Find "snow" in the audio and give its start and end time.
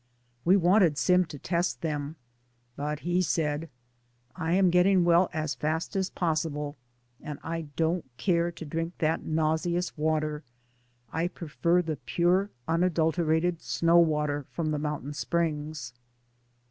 13.61-13.99